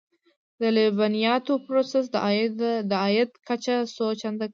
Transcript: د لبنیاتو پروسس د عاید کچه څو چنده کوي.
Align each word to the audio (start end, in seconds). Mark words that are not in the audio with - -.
د 0.59 0.61
لبنیاتو 0.75 1.53
پروسس 1.65 2.05
د 2.91 2.93
عاید 3.03 3.29
کچه 3.47 3.75
څو 3.97 4.05
چنده 4.21 4.45
کوي. 4.45 4.49